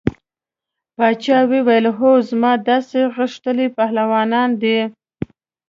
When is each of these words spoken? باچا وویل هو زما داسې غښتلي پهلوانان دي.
باچا 0.97 1.39
وویل 1.51 1.85
هو 1.97 2.11
زما 2.29 2.53
داسې 2.69 2.99
غښتلي 3.15 3.67
پهلوانان 3.77 4.49
دي. 4.61 4.79